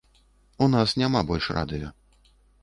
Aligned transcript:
У 0.65 0.67
нас 0.75 0.95
няма 1.01 1.21
больш 1.33 1.51
радыё. 1.59 1.93